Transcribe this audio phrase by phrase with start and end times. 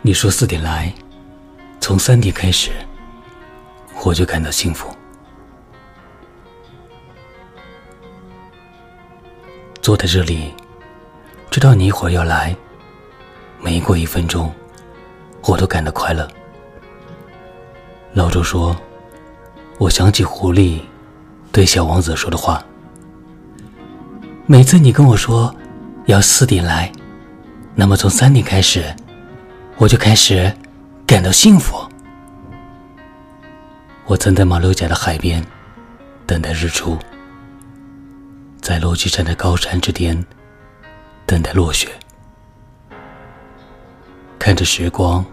[0.00, 0.92] 你说四点来，
[1.80, 2.70] 从三点开始，
[4.04, 4.88] 我就感到幸福。
[9.82, 10.54] 坐在这里，
[11.50, 12.54] 知道你一会儿要来，
[13.60, 14.52] 没过一分钟，
[15.42, 16.26] 我都感到快乐。
[18.12, 18.76] 老周说
[19.78, 20.80] ：“我想起狐狸
[21.50, 22.64] 对小王子说的话，
[24.46, 25.52] 每次你跟我说
[26.06, 26.90] 要四点来，
[27.74, 28.94] 那么从三点开始。”
[29.80, 30.52] 我就开始
[31.06, 31.88] 感到幸福。
[34.06, 35.44] 我曾在马六甲的海边
[36.26, 36.98] 等待日出，
[38.60, 40.26] 在落基山的高山之巅
[41.24, 41.88] 等待落雪，
[44.36, 45.24] 看着时光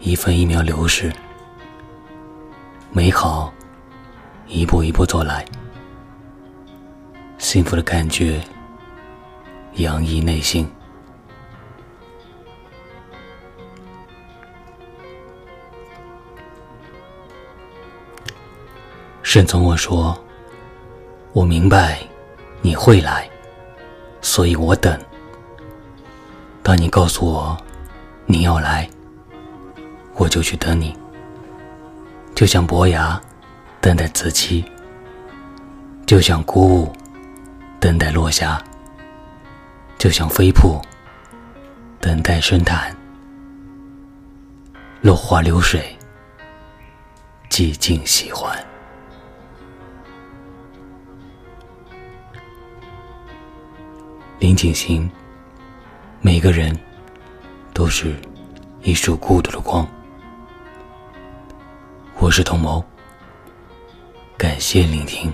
[0.00, 1.12] 一分一秒流逝，
[2.90, 3.54] 美好
[4.48, 5.44] 一步一步走来，
[7.38, 8.40] 幸福的感觉
[9.74, 10.68] 洋溢内心。
[19.32, 20.14] 沈从我说
[21.32, 21.98] ：“我明白
[22.60, 23.26] 你会来，
[24.20, 25.00] 所以我等。
[26.62, 27.56] 当你告诉我
[28.26, 28.86] 你要来，
[30.16, 30.94] 我就去等你。
[32.34, 33.18] 就像伯牙
[33.80, 34.62] 等待子期，
[36.04, 36.92] 就像孤鹜
[37.80, 38.62] 等待落霞，
[39.96, 40.78] 就像飞瀑
[41.98, 42.94] 等待深潭。
[45.00, 45.96] 落花流水，
[47.48, 48.54] 寂静喜欢。”
[54.42, 55.08] 林景行，
[56.20, 56.76] 每个人
[57.72, 58.16] 都是
[58.82, 59.86] 一束孤独的光。
[62.18, 62.84] 我是同谋，
[64.36, 65.32] 感谢聆听。